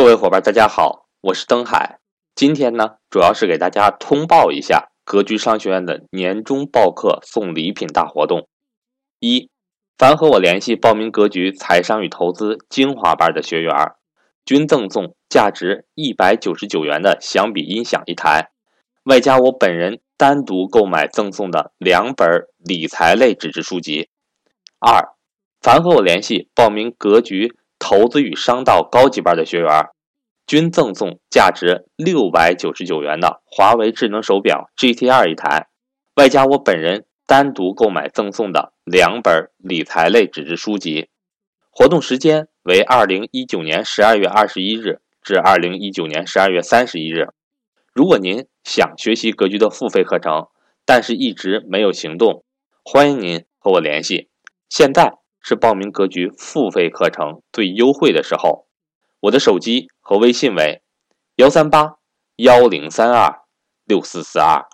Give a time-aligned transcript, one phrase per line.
[0.00, 1.98] 各位伙伴，大家好，我是登海。
[2.34, 8.48] 今天呢，主要是给大家通报一下格局商学院的年终报课送礼品大活动。
[9.18, 9.50] 一，
[9.98, 13.74] 凡和我联系报名格局财商与投资精华班的学员，
[14.46, 18.52] 均赠送价值一百九十九元的响笔音响一台，
[19.04, 24.08] 外加我本人单独购买赠送的两本理财类纸质书籍。
[24.78, 25.10] 二，
[25.60, 27.54] 凡和我联系报名格局。
[27.80, 29.88] 投资与商道高级班的学员，
[30.46, 35.66] 均赠送价值六百九十九元的华为智能手表 GT 二一台，
[36.14, 41.08] 外加我本人单独购买赠送的两本理财类纸质书籍。
[41.70, 47.28] 活动时间为二零一九年十二月二十一日至二零一九年十二月三十一日。
[47.94, 50.48] 如果您想学习格局的付费课程，
[50.84, 52.44] 但是一直没有行动，
[52.84, 54.28] 欢迎您和我联系。
[54.68, 55.19] 现在。
[55.40, 58.66] 是报名格局付费课程最优惠的时候，
[59.20, 60.82] 我的手机和微信为
[61.36, 61.96] 幺三八
[62.36, 63.42] 幺零三二
[63.84, 64.66] 六四四二。